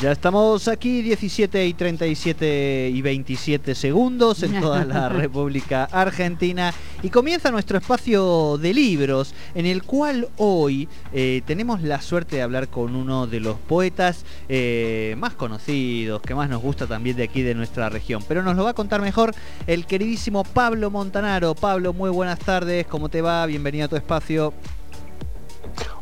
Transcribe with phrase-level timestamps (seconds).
[0.00, 7.10] Ya estamos aquí 17 y 37 y 27 segundos en toda la República Argentina y
[7.10, 12.68] comienza nuestro espacio de libros en el cual hoy eh, tenemos la suerte de hablar
[12.68, 17.42] con uno de los poetas eh, más conocidos, que más nos gusta también de aquí
[17.42, 18.24] de nuestra región.
[18.26, 19.34] Pero nos lo va a contar mejor
[19.66, 21.54] el queridísimo Pablo Montanaro.
[21.54, 23.44] Pablo, muy buenas tardes, ¿cómo te va?
[23.44, 24.54] Bienvenido a tu espacio.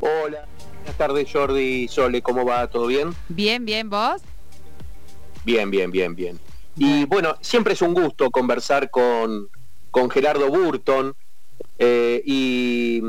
[0.01, 0.47] Hola,
[0.89, 2.67] buenas tardes Jordi, Sole, ¿cómo va?
[2.67, 3.11] ¿Todo bien?
[3.29, 4.23] Bien, bien, ¿vos?
[5.45, 6.39] Bien, bien, bien, bien.
[6.77, 9.51] Y bueno, siempre es un gusto conversar con,
[9.91, 11.15] con Gerardo Burton.
[11.79, 13.03] eh, y,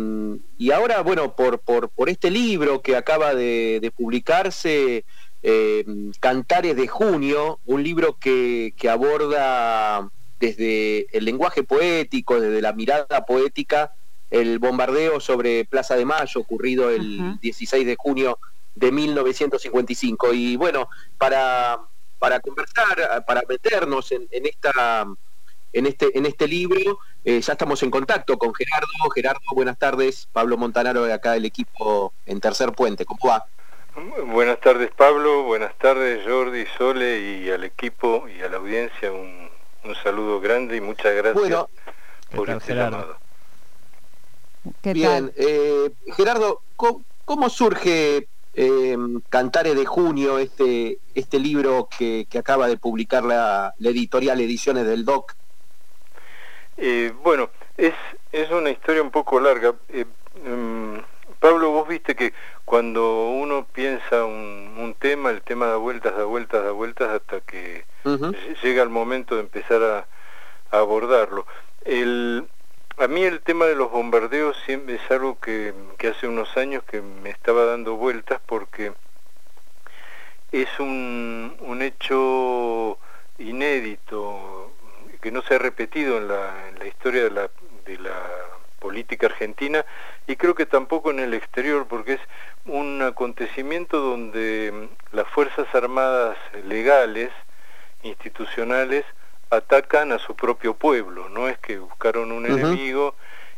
[0.57, 5.05] y ahora, bueno, por, por, por este libro que acaba de, de publicarse,
[5.41, 5.85] eh,
[6.19, 13.25] Cantares de Junio, un libro que, que aborda desde el lenguaje poético, desde la mirada
[13.25, 13.93] poética,
[14.29, 17.37] el bombardeo sobre Plaza de Mayo ocurrido el Ajá.
[17.41, 18.37] 16 de junio
[18.75, 20.33] de 1955.
[20.33, 21.79] Y bueno, para,
[22.19, 25.05] para conversar, para meternos en, en esta
[25.71, 28.87] en este en este libro, eh, ya estamos en contacto con Gerardo.
[29.13, 30.27] Gerardo, buenas tardes.
[30.31, 33.05] Pablo Montanaro de acá del equipo en Tercer Puente.
[33.05, 33.45] ¿Cómo va?
[34.27, 39.49] Buenas tardes Pablo, buenas tardes Jordi, Sole y al equipo y a la audiencia un,
[39.83, 41.69] un saludo grande y muchas gracias Bueno,
[42.33, 42.97] por ¿Qué tal, este Gerardo?
[42.97, 43.17] llamado.
[44.81, 45.27] ¿Qué bien.
[45.27, 45.33] tal?
[45.37, 48.97] eh, Gerardo, ¿cómo, cómo surge eh,
[49.29, 54.85] Cantares de Junio, este, este libro que, que acaba de publicar la, la editorial Ediciones
[54.85, 55.33] del DOC?
[56.77, 57.93] Eh, bueno, es,
[58.31, 59.75] es una historia un poco larga.
[59.89, 60.05] Eh,
[60.45, 60.97] mm,
[61.39, 62.33] Pablo, vos viste que
[62.65, 67.41] cuando uno piensa un, un tema, el tema da vueltas, da vueltas, da vueltas hasta
[67.41, 67.85] que
[68.61, 70.07] llega el momento de empezar a,
[70.71, 71.45] a abordarlo.
[71.85, 72.45] El,
[72.99, 75.73] a mí el tema de los bombardeos siempre es algo que,
[76.11, 78.91] hace unos años que me estaba dando vueltas porque
[80.51, 82.99] es un, un hecho
[83.37, 84.73] inédito
[85.21, 87.49] que no se ha repetido en la, en la historia de la,
[87.85, 88.21] de la
[88.79, 89.85] política argentina
[90.27, 92.21] y creo que tampoco en el exterior porque es
[92.65, 97.31] un acontecimiento donde las Fuerzas Armadas legales,
[98.03, 99.05] institucionales,
[99.49, 103.15] atacan a su propio pueblo, no es que buscaron un enemigo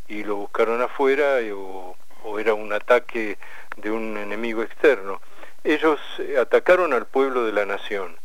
[0.07, 3.38] y lo buscaron afuera y- o, o era un ataque
[3.78, 5.22] de un enemigo externo.
[5.63, 8.18] Ellos eh, atacaron al pueblo de la nación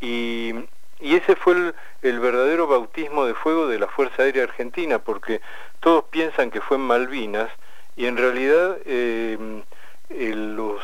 [0.00, 0.52] y,
[1.00, 5.40] y ese fue el, el verdadero bautismo de fuego de la Fuerza Aérea Argentina, porque
[5.80, 7.50] todos piensan que fue en Malvinas
[7.96, 9.62] y en realidad eh,
[10.10, 10.82] eh, los,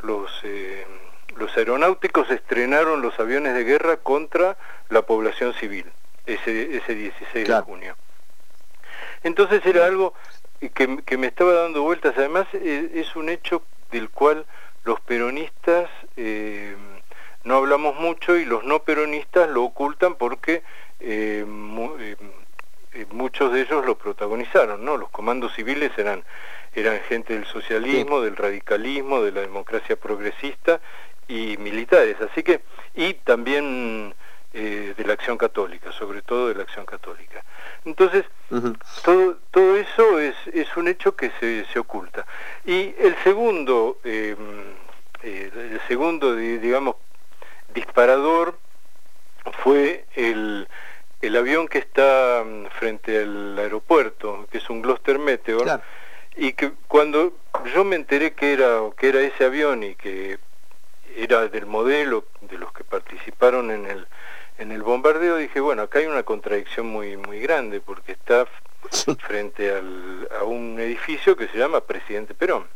[0.00, 0.86] los, eh,
[1.38, 4.56] los aeronáuticos estrenaron los aviones de guerra contra
[4.88, 5.90] la población civil
[6.26, 7.60] ese, ese 16 Claro.
[7.64, 7.96] de junio.
[9.22, 10.14] Entonces era algo
[10.74, 14.46] que, que me estaba dando vueltas, además eh, es un hecho del cual
[14.84, 16.76] los peronistas eh,
[17.44, 20.62] no hablamos mucho y los no peronistas lo ocultan porque
[21.00, 22.16] eh, mu- eh,
[22.92, 24.96] eh, muchos de ellos lo protagonizaron, ¿no?
[24.96, 26.24] Los comandos civiles eran,
[26.74, 30.80] eran gente del socialismo, del radicalismo, de la democracia progresista
[31.26, 32.62] y militares, así que,
[32.94, 34.14] y también
[34.54, 37.44] eh, de la acción católica, sobre todo de la acción católica.
[37.84, 38.24] Entonces,
[39.04, 42.26] todo, todo eso es, es un hecho que se, se oculta.
[42.64, 44.34] Y el segundo, eh,
[45.22, 46.96] eh, el segundo, di- digamos,
[47.74, 48.58] disparador
[49.62, 50.66] fue el,
[51.20, 55.82] el avión que está mm, frente al aeropuerto, que es un Gloster Meteor, Claro.
[56.36, 57.32] y que cuando
[57.74, 60.38] yo me enteré que era, que era ese avión y que
[61.16, 64.06] era del modelo de los que participaron en el,
[64.58, 68.46] en el bombardeo, dije, bueno, acá hay una contradicción muy, muy grande, porque está
[69.26, 72.66] frente al, a un edificio que se llama Presidente Perón.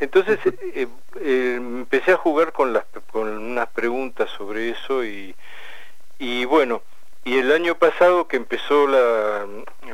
[0.00, 0.88] Entonces eh,
[1.20, 5.34] eh, empecé a jugar con, las, con unas preguntas sobre eso y,
[6.18, 6.82] y bueno,
[7.24, 9.46] y el año pasado que empezó la,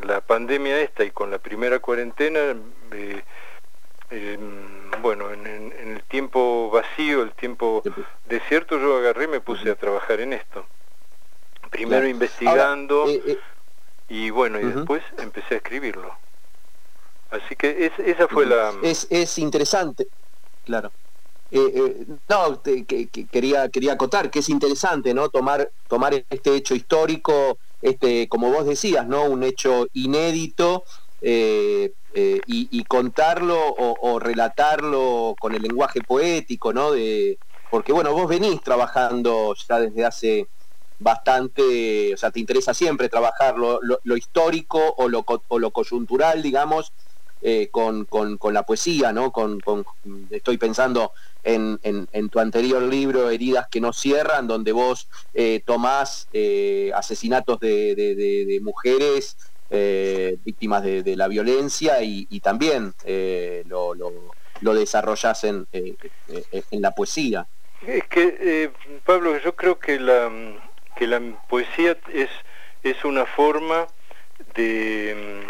[0.05, 2.55] la pandemia esta y con la primera cuarentena,
[2.93, 3.23] eh,
[4.11, 4.39] eh,
[5.03, 7.83] bueno, en, el tiempo vacío, el tiempo
[8.27, 10.65] desierto, yo agarré y me puse a trabajar en esto.
[11.71, 12.09] Primero Claro.
[12.09, 13.39] investigando Ahora, eh, eh,
[14.09, 16.15] y bueno, y después empecé a escribirlo.
[17.31, 18.73] Así que es- esa fue la...
[18.83, 20.07] es, es interesante,
[20.65, 20.93] claro.
[21.51, 22.61] Eh, eh, no,
[23.31, 25.29] quería, quería acotar que es interesante, ¿no?
[25.29, 29.25] Tomar, tomar este hecho histórico, este, como vos decías, ¿no?
[29.25, 30.85] Un hecho inédito
[31.23, 36.93] eh, y, contarlo o, relatarlo con el lenguaje poético, ¿no?
[36.93, 37.39] De,
[37.71, 40.49] porque bueno, vos venís trabajando ya desde hace
[40.99, 46.93] bastante, o sea, te interesa siempre trabajar lo, histórico o lo, o lo coyuntural, digamos,
[47.43, 49.31] eh, con, con, la poesía, ¿no?
[49.31, 49.61] Con,
[50.31, 51.13] estoy pensando
[51.45, 57.61] en, en, tu anterior libro, Heridas que no cierran, donde vos eh, tomás eh, asesinatos
[57.61, 59.37] de, de, mujeres
[60.45, 62.95] víctimas de, la violencia y, también
[63.67, 64.13] lo, lo,
[64.61, 64.75] lo,
[65.43, 67.47] en, en la poesía.
[67.87, 68.73] Es que,
[69.05, 70.31] Pablo, yo creo que la,
[70.97, 72.31] que la poesía es,
[72.83, 73.87] es una forma
[74.55, 75.45] de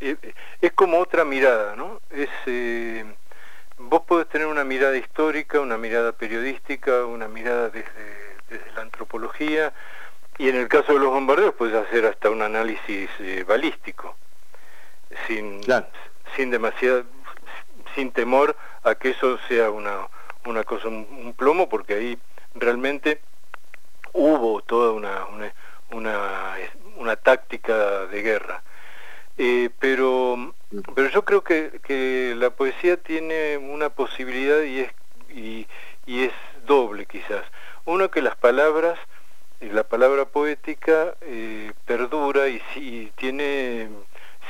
[0.00, 0.16] eh,
[0.60, 2.00] es como otra mirada, ¿no?
[2.10, 3.04] Es, eh,
[3.78, 9.72] vos podés tener una mirada histórica, una mirada periodística, una mirada desde, desde la antropología,
[10.38, 14.16] y en el caso de los bombardeos puedes hacer hasta un análisis eh, balístico,
[15.26, 15.60] sin,
[16.34, 17.04] sin demasiada,
[17.94, 20.08] sin temor a que eso sea una,
[20.46, 22.18] una cosa, un, plomo, porque ahí
[22.54, 23.20] realmente
[24.14, 25.52] hubo toda una, una,
[25.90, 26.56] una,
[26.96, 28.62] una táctica de guerra.
[29.38, 30.54] Eh, pero,
[30.94, 34.92] pero yo creo que, que, la poesía tiene una posibilidad y es,
[35.34, 35.66] y,
[36.06, 36.32] es
[36.66, 37.44] doble quizás.
[37.84, 38.98] Uno que las palabras,
[39.60, 43.88] la palabra poética eh, perdura y, y tiene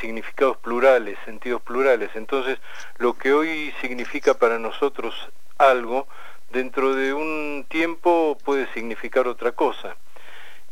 [0.00, 2.10] significados plurales, sentidos plurales.
[2.14, 2.58] Entonces,
[2.98, 5.14] lo que hoy significa para nosotros
[5.58, 6.08] algo,
[6.50, 9.96] dentro de un tiempo puede significar otra cosa.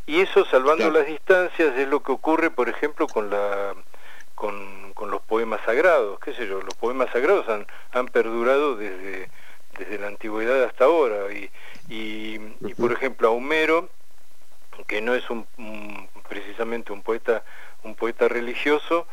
[0.05, 3.75] Y eso, salvando las distancias, es lo que ocurre, por ejemplo, con la
[4.39, 9.29] con, con, los poemas sagrados, qué sé yo, los poemas sagrados han, han perdurado desde,
[9.77, 11.51] desde la antigüedad hasta ahora y,
[11.89, 12.39] y,
[12.75, 13.89] por ejemplo a Homero,
[14.87, 15.45] que no es un,
[16.29, 17.43] precisamente un poeta,
[17.83, 19.07] un poeta religioso,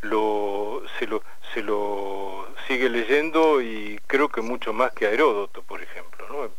[0.00, 1.22] lo, se, lo,
[1.52, 6.26] se lo sigue leyendo y creo que mucho más que a Heródoto, por ejemplo.
[6.30, 6.50] ¿no?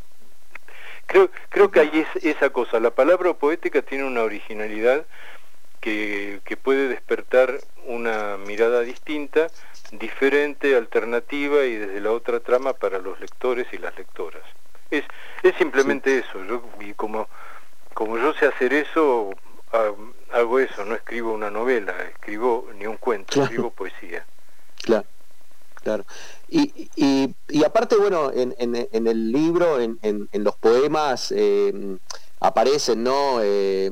[1.08, 5.08] Creo, creo que hay esa cosa, la palabra poética tiene una originalidad
[5.82, 9.48] que, puede despertar una mirada distinta,
[9.92, 14.44] diferente, alternativa y desde la otra trama para los lectores y las lectoras.
[14.90, 15.04] Es,
[15.44, 17.28] es simplemente eso, yo, y como,
[17.94, 19.32] como yo sé hacer eso,
[20.32, 24.26] hago eso, no escribo una novela, escribo ni un cuento, escribo poesía.
[24.84, 25.06] Claro.
[25.84, 26.06] Claro.
[26.48, 31.98] Y, y, aparte, bueno, en, en, el libro, en, en los poemas, eh,
[32.40, 33.40] aparecen, ¿no?
[33.42, 33.92] Eh,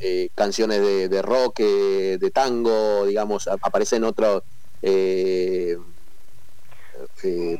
[0.00, 4.42] eh, canciones de, rock, eh, de tango, digamos, aparecen otros
[4.82, 5.78] eh,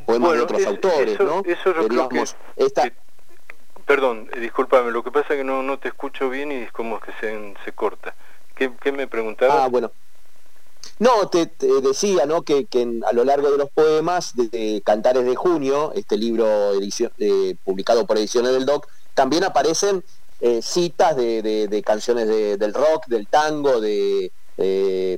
[0.07, 1.43] poemas de otros autores, ¿no?
[1.45, 2.25] Eso yo creo que,
[2.57, 2.91] esta...
[3.87, 6.99] perdón, discúlpame, lo que pasa es que no, no te escucho bien y es como
[7.01, 8.15] que se, se corta.
[8.55, 9.57] ¿Qué, ¿Qué, me preguntabas?
[9.61, 9.93] Ah, bueno.
[10.99, 11.47] No, te,
[11.81, 12.43] decía ¿no?
[12.43, 17.13] que, que a lo largo de los poemas de, Cantares de Junio, este libro edición,
[17.65, 20.03] publicado por Ediciones del Doc, también aparecen
[20.45, 24.33] eh, citas de, canciones del rock, del tango, de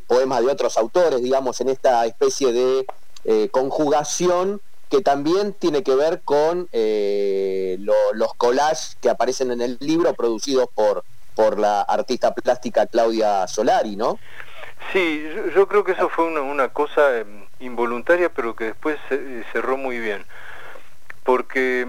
[0.07, 2.87] poemas de otros autores, digamos, en esta especie de
[3.25, 4.61] eh, conjugación
[4.91, 10.69] que también tiene que ver con eh, los collages que aparecen en el libro producidos
[10.75, 11.05] por,
[11.35, 14.19] por la artista plástica Claudia Solari, ¿no?
[14.93, 18.99] Sí, yo, creo que eso fue una, cosa em, involuntaria, pero que después
[19.55, 20.27] cerró muy bien.
[21.23, 21.89] Porque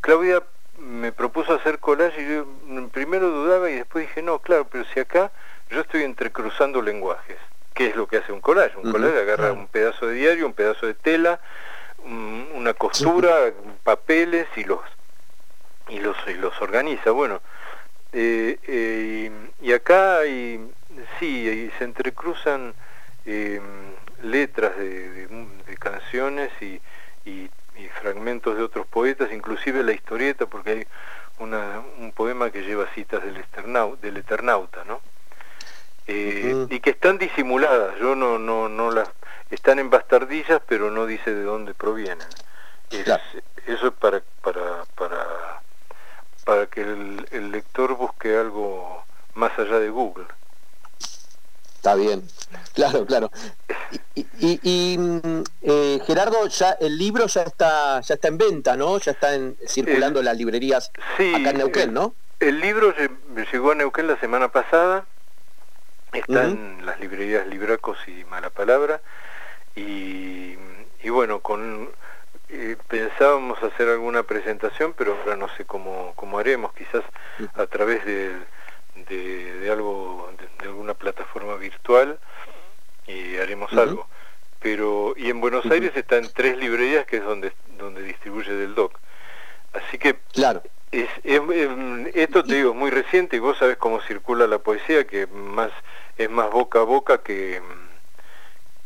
[0.00, 0.44] Claudia
[0.78, 2.46] me propuso hacer collage y yo
[2.90, 5.30] primero dudaba y después dije, no, claro, pero si acá
[5.70, 7.38] yo estoy entrecruzando lenguajes,
[7.74, 8.76] ¿qué es lo que hace un collage?
[8.76, 11.40] Un collage agarra un pedazo de diario, un pedazo de tela,
[12.04, 13.52] una costura,
[13.84, 14.80] papeles y los,
[15.88, 17.10] y los, y los organiza.
[17.10, 17.40] Bueno,
[18.12, 20.70] eh, eh, y, acá hay,
[21.18, 22.74] sí, se entrecruzan
[23.24, 23.60] eh,
[24.22, 25.28] letras de,
[25.78, 26.80] canciones y,
[27.24, 30.86] y y fragmentos de otros poetas, inclusive la historieta, porque hay
[31.38, 33.44] una, un poema que lleva citas del,
[34.00, 35.00] del Eternauta, ¿no?
[36.06, 39.08] Eh, y que están disimuladas, yo no, no, no las...
[39.50, 42.26] Están en bastardillas, pero no dice de dónde provienen.
[43.66, 45.62] Eso es para, para, para,
[46.44, 50.26] para que el, el lector busque algo más allá de Google.
[51.82, 52.22] Está bien,
[52.74, 53.32] claro, claro.
[54.14, 59.00] Y, mm, eh, Gerardo, ya el libro ya está ya está en venta, ¿no?
[59.00, 59.30] Ya está
[59.66, 62.14] circulando en las librerías acá en Neuquén, ¿no?
[62.38, 62.94] El libro
[63.52, 65.06] llegó a Neuquén la semana pasada,
[66.12, 69.00] está en las librerías Libracos y Mala Palabra,
[69.74, 70.54] y,
[71.08, 71.90] bueno, con
[72.48, 77.02] eh, pensábamos hacer alguna presentación, pero ahora no sé cómo, cómo haremos, quizás
[77.54, 78.36] a través de,
[79.08, 80.11] de algo
[80.94, 82.18] plataforma virtual
[83.06, 84.08] y haremos algo.
[84.60, 88.74] Pero, y en Buenos Aires está en tres librerías que es donde, donde distribuye del
[88.74, 88.98] DOC.
[89.72, 90.62] Así que claro.
[90.92, 91.08] Es,
[92.14, 95.70] esto te digo, es muy reciente y vos sabés cómo circula la poesía, que más
[96.18, 97.62] es más boca a boca que,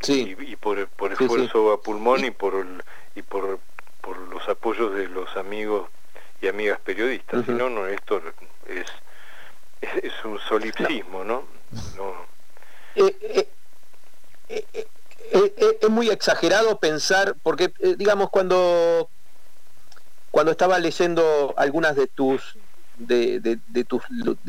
[0.00, 0.36] Sí.
[0.38, 1.24] y, y por, por Sí, sí.
[1.24, 2.82] esfuerzo a pulmón y por el-
[3.16, 3.58] y por,
[4.00, 5.90] por los apoyos de los amigos
[6.40, 7.44] y amigas periodistas.
[7.44, 7.58] Si Ujú.
[7.58, 8.22] no, no, esto
[8.68, 8.86] es,
[9.80, 11.44] es, es un solipsismo, ¿no?
[11.96, 12.36] No.
[12.96, 13.48] Eh,
[14.48, 14.86] eh,
[15.32, 19.08] eh, es muy exagerado pensar, porque digamos cuando
[20.30, 22.56] cuando estaba leyendo algunas de tus
[22.98, 23.58] de,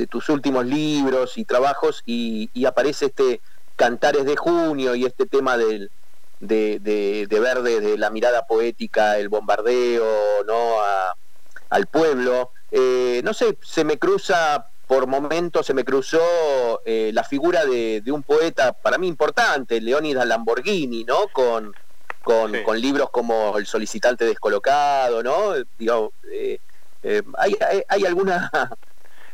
[0.10, 3.42] tus últimos libros y trabajos y, aparece este
[3.76, 5.92] Cantares de Junio y este tema del
[6.40, 10.76] de, de, de ver desde la mirada poética el bombardeo no
[11.70, 12.52] al pueblo
[13.24, 18.12] no sé se me cruza por momentos se me cruzó eh, la figura de, de
[18.12, 21.74] un poeta para mí importante Leónidas Lamborghini no con
[22.24, 22.64] con, Sí.
[22.64, 25.54] con libros como El solicitante descolocado, ¿no?
[25.78, 26.60] Digo, eh,
[27.04, 28.52] eh, ¿hay, hay, hay alguna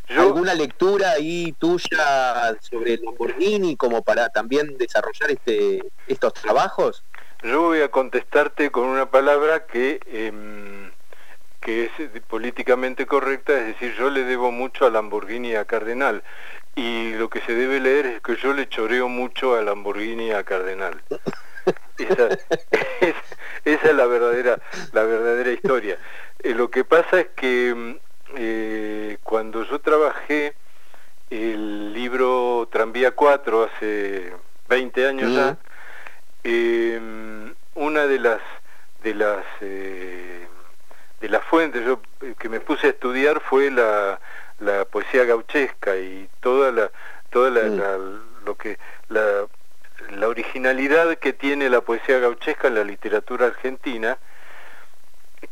[0.09, 7.03] yo alguna lectura ahí tuya sobre Lamborghini como para también desarrollar este estos trabajos?
[7.41, 10.82] Yo voy a contestarte con una palabra que, em,
[11.63, 15.65] que es eh, políticamente correcta, es decir, yo le debo mucho a Lamborghini y a
[15.65, 16.23] Cardenal.
[16.75, 20.31] Y lo que se debe leer es que yo le choreo mucho a Lamborghini y
[20.31, 21.01] a Cardenal.
[21.97, 22.27] Esa,
[23.01, 23.15] es,
[23.63, 24.59] esa es la verdadera,
[24.91, 25.97] la verdadera historia.
[26.39, 27.95] Eh, lo que pasa es que mm,
[28.35, 30.55] eh, cuando yo trabajé
[31.29, 34.33] el libro Tranvía 4 hace
[34.67, 35.57] 20 años ya,
[36.43, 36.99] eh,
[37.75, 38.41] una de las
[39.03, 40.47] de las eh,
[41.23, 44.19] de las fuentes yo, eh, que me puse a estudiar fue la,
[44.59, 46.91] la poesía gauchesca y toda la
[47.29, 47.97] toda la, la-
[48.45, 48.77] lo que
[49.07, 49.47] la,
[50.09, 54.17] la originalidad que tiene la poesía gauchesca en la literatura argentina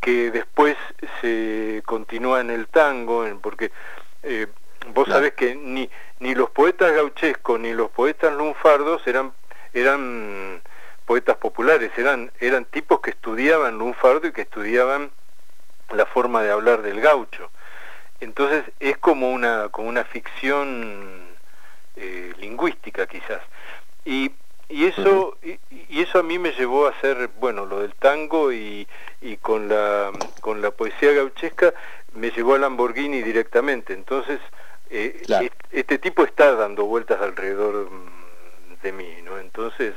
[0.01, 0.75] que después
[1.21, 3.71] se continúa en el tango en- porque
[4.23, 4.47] eh,
[4.93, 5.19] vos Claro.
[5.19, 9.31] sabés que ni ni los poetas gauchescos ni los poetas lunfardos eran
[9.73, 10.61] eran
[11.05, 15.11] poetas populares, eran, eran tipos que estudiaban lunfardo y que estudiaban
[15.93, 17.50] la forma de hablar del gaucho.
[18.19, 21.25] Entonces es como una, como una ficción
[21.95, 23.41] eh, lingüística quizás.
[24.05, 24.31] Y,
[24.69, 28.51] y eso y, y eso a mí me llevó a hacer bueno lo del tango
[28.53, 28.88] y,
[29.21, 31.74] y con la con la poesía gauchesca
[32.13, 34.39] me llevó a Lamborghini directamente entonces
[34.89, 35.50] eh, Claro.
[35.71, 39.93] este tipo está dando vueltas alrededor mm, de mí no entonces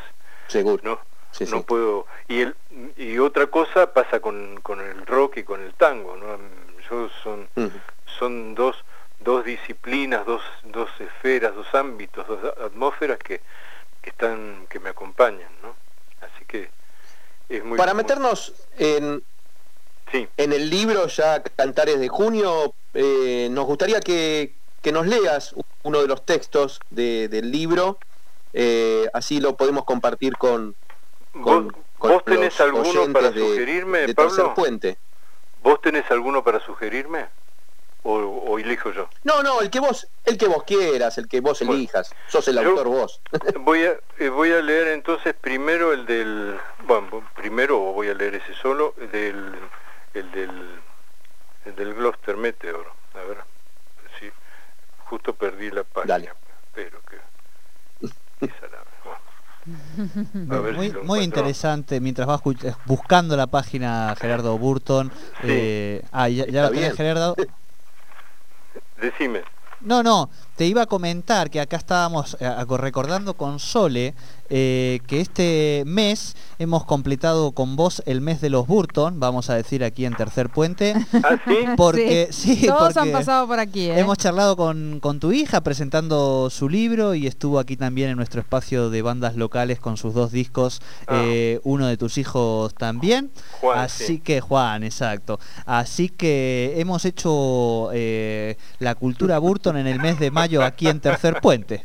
[0.48, 0.82] Seguro.
[0.82, 1.00] no
[1.36, 1.64] Sí, no sí.
[1.66, 2.56] puedo y el
[2.96, 6.38] y otra cosa pasa con, con el rock y con el tango no
[6.88, 7.48] yo son
[8.18, 8.76] son dos
[9.18, 13.40] dos disciplinas dos dos esferas dos ámbitos dos atmósferas que,
[14.00, 15.74] que están que me acompañan no
[16.20, 16.70] así que
[17.48, 19.24] es muy Para muy- meternos en,
[20.12, 20.28] sí.
[20.36, 26.00] en el libro ya Cantares de Junio, eh, nos gustaría que, que nos leas uno
[26.00, 27.98] de los textos de- del libro,
[28.54, 30.74] eh, así lo podemos compartir con,
[31.42, 34.98] con, vos, con vos tenés alguno para de- sugerirme de Tercer Pablo Puente.
[35.62, 37.28] vos tenés alguno para sugerirme
[38.02, 41.40] o, o elijo yo No, no, el que vos, el que vos quieras, el que
[41.40, 41.72] vos Bueno.
[41.74, 42.14] elijas.
[42.28, 43.20] Sos el autor vos.
[43.60, 48.34] Voy a, eh, voy a leer entonces primero el del, bueno, primero voy a leer
[48.36, 49.54] ese solo, el del,
[50.14, 50.80] el del,
[51.64, 52.86] el del Gloucester Meteor.
[53.14, 53.38] A ver,
[54.20, 54.30] sí,
[55.06, 56.32] justo perdí la página, Dale.
[56.74, 57.16] pero que
[58.46, 58.84] esa la-
[60.34, 62.40] Muy, si muy interesante, mientras vas
[62.84, 65.10] buscando la página Gerardo Burton.
[65.40, 65.46] Sí.
[65.48, 66.94] eh, ah, ya, lo tenés.
[66.94, 67.34] Gerardo.
[69.00, 69.42] Decime.
[69.80, 74.14] No, no, te iba a comentar que acá estábamos eh, recordando con Sole
[74.50, 79.54] eh, que este mes hemos completado con vos el mes de los Burton, vamos a
[79.54, 80.94] decir aquí en Tercer Puente,
[81.24, 81.54] ¿Ah, sí?
[81.76, 83.98] porque sí, Todos han pasado por aquí, ¿eh?
[83.98, 88.40] hemos charlado con, con tu hija presentando su libro y estuvo aquí también en nuestro
[88.42, 91.22] espacio de bandas locales con sus dos discos, Ah.
[91.24, 93.30] eh, uno de tus hijos también.
[93.60, 94.18] Juan, Así sí.
[94.20, 95.40] que Juan, exacto.
[95.66, 101.00] Así que hemos hecho eh, la cultura Burton en el mes de mayo aquí en
[101.00, 101.84] Tercer Puente.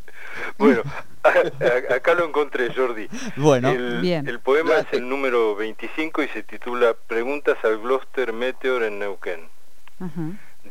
[0.58, 0.84] Bueno,
[1.24, 3.08] a- a- acá lo encontré, Jordi.
[3.36, 4.28] Bueno, el, Bien.
[4.28, 9.48] el poema es el número 25 y se titula Preguntas al Gloucester Meteor en Neuquén.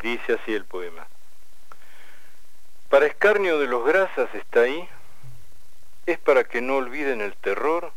[0.03, 1.07] Dice así el poema.
[2.89, 4.89] Para escarnio de los grasas está ahí,
[6.07, 7.93] es para que no olviden el terror,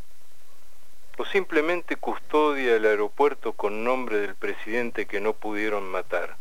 [1.17, 6.35] o simplemente custodia el aeropuerto con nombre del presidente que no pudieron matar.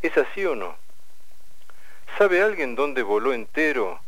[0.00, 0.76] ¿Es así o no?
[2.20, 3.98] ¿Sabe alguien dónde voló entero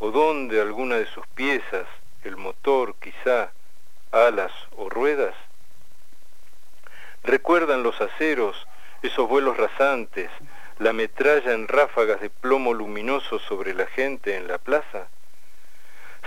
[0.00, 1.86] o dónde alguna de sus piezas,
[2.24, 3.52] el motor quizá,
[4.10, 5.36] alas o ruedas?
[7.22, 8.66] ¿Recuerdan los aceros,
[9.02, 10.32] esos vuelos rasantes,
[10.80, 15.06] la metralla en ráfagas de plomo luminoso sobre la gente en la plaza?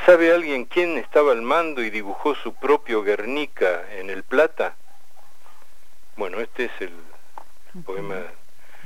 [0.06, 4.78] ¿Sabe alguien quién estaba al mando y dibujó su propio Guernica en el Plata?
[6.16, 6.94] Bueno, este es el
[7.84, 8.22] poema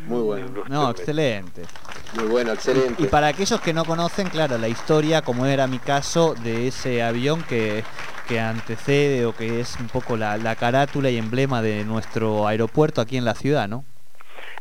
[0.06, 0.64] muy bueno.
[0.70, 1.64] No, excelente.
[2.14, 3.02] Muy bueno, excelente.
[3.02, 7.04] Y, para aquellos que no conocen, claro, la historia, como era mi caso, de ese
[7.04, 7.84] avión que,
[8.28, 13.02] que antecede o que es un poco la, la carátula y emblema de nuestro aeropuerto
[13.02, 13.84] aquí en la ciudad, ¿no?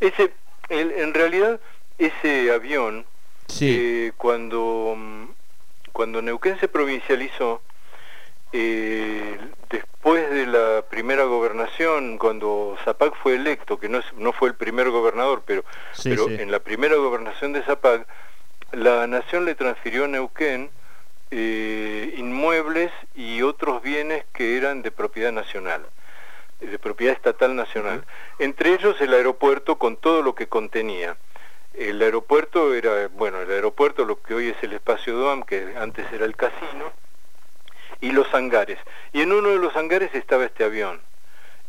[0.01, 0.33] Ese,
[0.69, 1.61] en realidad,
[1.99, 3.07] ese avión,
[3.47, 3.77] sí.
[3.79, 4.97] Eh, cuando,
[5.93, 7.63] cuando Neuquén se provincializó,
[8.53, 9.39] eh,
[9.71, 14.91] después de la primera gobernación, cuando Zapac fue electo, que no, no fue el primer
[14.91, 15.65] gobernador, pero,
[16.03, 18.07] pero en la primera gobernación de Zapac,
[18.73, 20.71] la nación le transfirió a Neuquén
[21.31, 25.85] eh, inmuebles y otros bienes que eran de propiedad nacional,
[26.61, 28.05] de propiedad estatal nacional.
[28.39, 31.17] Entre ellos el aeropuerto con todo lo que contenía.
[31.75, 36.11] El aeropuerto era, bueno, el aeropuerto, lo que hoy es el espacio DOAM, que antes
[36.13, 36.93] era el casino,
[38.01, 38.79] y los hangares.
[39.13, 41.01] Y en uno de los hangares estaba este avión.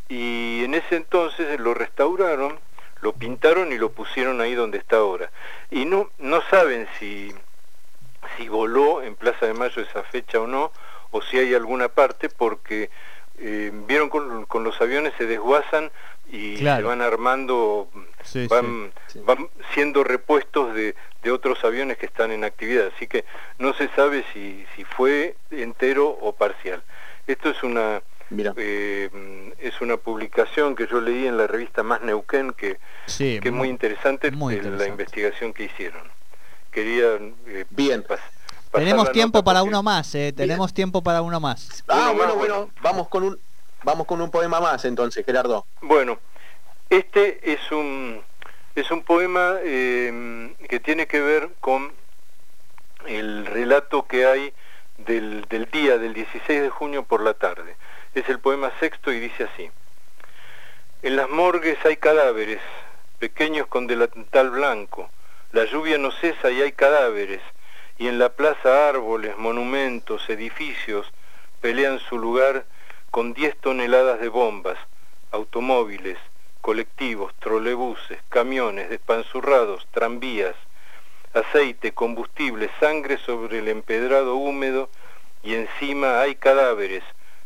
[0.10, 2.60] Y en ese entonces lo restauraron,
[3.02, 5.30] lo pintaron y lo pusieron ahí donde está ahora.
[5.70, 7.34] Y no, no saben si,
[8.38, 10.72] si voló en Plaza de Mayo esa fecha o no,
[11.12, 12.90] o si hay alguna parte, porque
[13.40, 15.92] eh, vieron con, con, los aviones se desguazan
[16.32, 17.90] y se van armando,
[18.50, 18.92] van,
[19.26, 23.26] van siendo repuestos de, de, otros aviones que están en actividad, así que
[23.60, 26.84] no se sabe si, si fue entero o parcial.
[27.28, 28.02] Esto es una
[28.58, 32.78] eh, es una publicación que yo leí en la revista Más Neuquén que,
[33.18, 36.02] que es muy interesante, la investigación que hicieron.
[36.72, 37.16] Quería
[37.48, 38.06] eh, bien.
[38.72, 41.84] Tenemos tiempo para uno más, eh, tenemos tiempo para uno más.
[41.88, 43.40] Ah, bueno, bueno, vamos con un
[43.84, 45.66] vamos con un poema más entonces, Gerardo.
[45.82, 46.20] Bueno,
[46.90, 48.22] este es un,
[48.76, 51.92] es un poema eh, que tiene que ver con
[53.06, 54.54] el relato que hay
[54.98, 57.76] del, del día del 16 de junio por la tarde.
[58.14, 59.70] Es el poema sexto y dice así.
[61.04, 62.62] En las morgues hay cadáveres,
[63.20, 65.10] pequeños con delantal blanco.
[65.52, 67.42] La lluvia no cesa y hay cadáveres.
[67.98, 71.12] Y en la plaza árboles, monumentos, edificios
[71.62, 72.66] pelean su lugar
[73.12, 74.78] con 10 toneladas de bombas,
[75.32, 76.18] automóviles,
[76.68, 80.54] colectivos, trolebuses, camiones, despanzurrados, tranvías,
[81.34, 84.90] aceite, combustible, sangre sobre el empedrado húmedo
[85.44, 87.06] y encima hay cadáveres,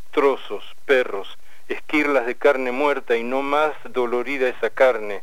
[0.10, 5.22] trozos, perros, esquirlas de carne muerta y no más dolorida esa carne,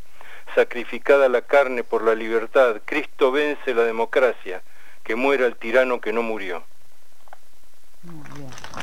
[0.54, 4.62] sacrificada la carne por la libertad, Cristo vence la democracia,
[5.02, 6.62] que muera el tirano que no murió.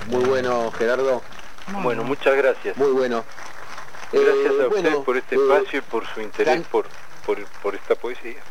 [0.08, 1.22] Muy bueno, Gerardo.
[1.82, 2.76] Bueno, muchas gracias.
[2.76, 3.24] Muy bueno.
[4.22, 6.86] Gracias a eh, ustedes por este eh, espacio y por su interés por,
[7.26, 8.42] por, esta poesía.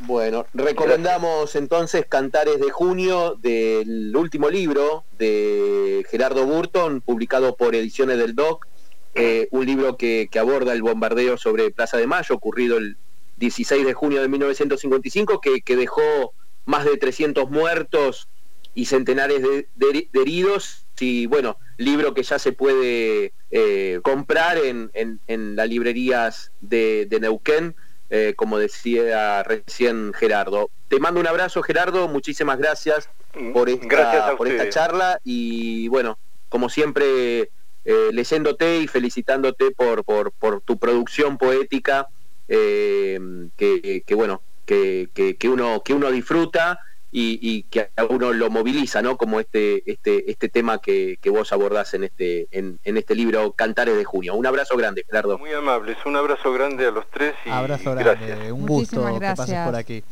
[0.00, 8.18] Bueno, recomendamos entonces Cantares de Junio del último libro de Gerardo Burton, publicado por Ediciones
[8.18, 8.66] del DOC,
[9.14, 12.96] eh, un libro que, aborda el bombardeo sobre Plaza de Mayo, ocurrido el
[13.36, 18.28] 16 de junio de 1955, que, que dejó más de 300 muertos
[18.74, 25.56] y centenares de, heridos y bueno, libro que ya se puede eh, comprar en, en,
[25.56, 27.74] las librerías de, Neuquén,
[28.08, 30.70] eh, como decía recién Gerardo.
[30.86, 33.08] Te mando un abrazo Gerardo, muchísimas gracias
[33.52, 37.50] por esta, por esta charla y bueno, como siempre
[37.84, 42.06] eh, leyéndote y felicitándote por, por, por tu producción poética
[42.46, 46.78] que, que, bueno, que, que, uno, que uno disfruta
[47.14, 49.18] y, que a uno lo moviliza, ¿no?
[49.18, 54.04] Como este, este, este tema que, vos abordás en este, en, este libro Cantares de
[54.04, 54.34] Junio.
[54.34, 55.38] Un abrazo grande, Gerardo.
[55.38, 58.50] Muy amables, un abrazo grande a los tres y abrazo grande.
[58.50, 60.02] un gusto que pases por aquí.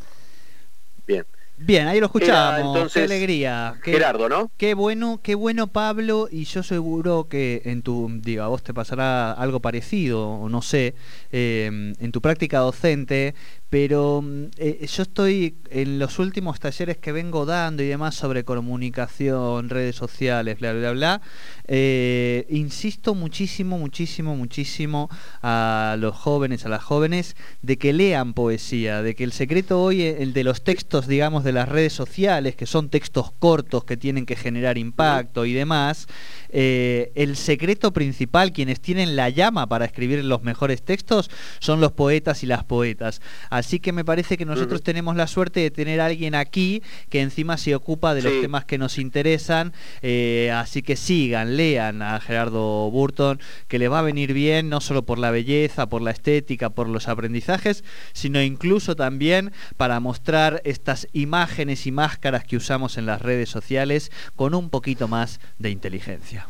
[1.06, 1.24] Bien.
[1.62, 2.74] Bien, ahí lo escuchamos.
[2.74, 3.74] Entonces, qué alegría.
[3.82, 4.50] Gerardo, ¿no?
[4.56, 8.72] Qué bueno, qué bueno Pablo, y yo seguro que en tu, digo, a vos te
[8.72, 10.94] pasará algo parecido, o no sé,
[11.32, 13.34] eh, en tu práctica docente,
[13.70, 18.44] pero mm, eh, yo estoy en los últimos talleres que vengo dando y demás sobre
[18.44, 21.22] comunicación, redes sociales, bla, bla, bla,
[21.68, 25.08] eh, insisto muchísimo, muchísimo, muchísimo
[25.40, 30.02] a los jóvenes, a las jóvenes, de que lean poesía, de que el secreto hoy,
[30.02, 34.26] el de los textos, digamos, de las redes sociales, que son textos cortos que tienen
[34.26, 36.08] que generar impacto y demás,
[36.48, 41.30] eh, el secreto principal, quienes tienen la llama para escribir los mejores textos,
[41.60, 43.20] son los poetas y las poetas
[43.60, 47.20] Así que me parece que nosotros tenemos la suerte de tener a alguien aquí que
[47.20, 49.74] encima se ocupa de los temas que nos interesan.
[50.00, 54.80] eh, así que sigan, lean a Gerardo Burton, que le va a venir bien no
[54.80, 60.62] solo por la belleza, por la estética, por los aprendizajes, sino incluso también para mostrar
[60.64, 65.68] estas imágenes y máscaras que usamos en las redes sociales con un poquito más de
[65.68, 66.48] inteligencia.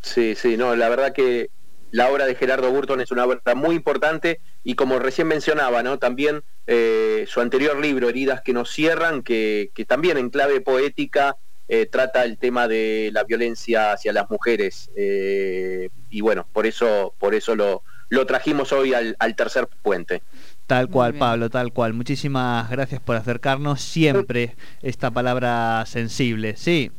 [0.00, 1.50] Sí, sí, no, la verdad que
[1.92, 5.98] la obra de Gerardo Burton es una obra muy importante y como recién mencionaba, ¿no?
[5.98, 11.36] También eh, su anterior libro, Heridas que nos cierran, que, que también en clave poética
[11.68, 14.90] eh, trata el tema de la violencia hacia las mujeres.
[14.96, 20.22] eh, y bueno, por eso, por eso lo, lo trajimos hoy al, al tercer puente.
[20.66, 21.14] Tal cual.
[21.14, 21.92] Pablo, tal cual.
[21.92, 26.56] Muchísimas gracias por acercarnos siempre esta palabra sensible.
[26.56, 26.90] Sí.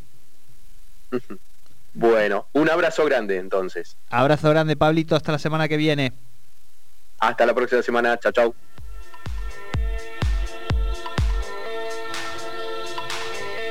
[1.94, 3.98] Bueno, un abrazo grande entonces.
[4.10, 5.16] Abrazo grande, Pablito.
[5.16, 6.14] Hasta la semana que viene.
[7.20, 8.18] Hasta la próxima semana.
[8.20, 8.56] Chao, chao.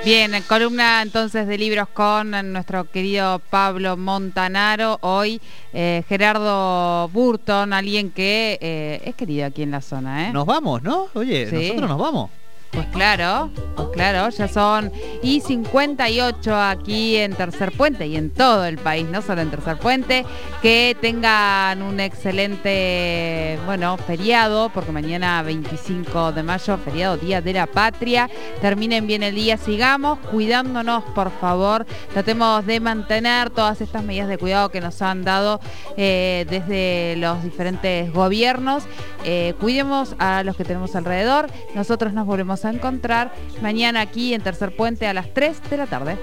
[0.05, 4.99] Bien, columna entonces de libros con nuestro querido Pablo Montanaro.
[5.01, 5.41] Hoy
[5.73, 10.29] eh, Gerardo Burton, alguien que eh, es querido aquí en la zona.
[10.29, 10.33] ¿eh?
[10.33, 11.07] Nos vamos, ¿no?
[11.15, 11.55] Oye, Sí.
[11.55, 12.31] nosotros nos vamos.
[12.73, 14.91] Pues claro, pues claro, ya son
[15.23, 19.77] y 58 aquí en Tercer Puente y en todo el país, no solo en Tercer
[19.77, 20.25] Puente.
[20.63, 27.67] Que tengan un excelente, bueno, feriado, porque mañana 25 de mayo, feriado Día de la
[27.67, 28.31] Patria.
[28.63, 31.85] Terminen bien el día, sigamos cuidándonos, por favor.
[32.15, 35.61] Tratemos de mantener todas estas medidas de cuidado que nos han dado
[35.99, 38.85] eh, desde los diferentes gobiernos.
[39.25, 41.49] Eh, cuidemos a los que tenemos alrededor.
[41.75, 45.87] Nosotros nos volvemos a encontrar mañana aquí en Tercer Puente a las 3 de la
[45.87, 46.19] tarde.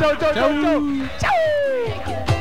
[0.00, 2.31] Let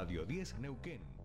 [0.00, 1.19] Radio 10 Neuquén.